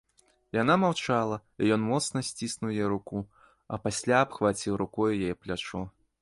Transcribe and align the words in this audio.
Яна 0.61 0.75
маўчала, 0.83 1.35
і 1.65 1.69
ён 1.75 1.81
моцна 1.89 2.23
сціснуў 2.29 2.71
яе 2.77 2.87
руку, 2.95 3.21
а 3.73 3.79
пасля 3.85 4.15
абхваціў 4.29 4.81
рукою 4.85 5.13
яе 5.25 5.35
плячо. 5.43 5.85